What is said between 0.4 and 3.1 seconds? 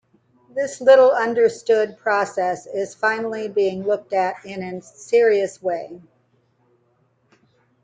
This little understood process is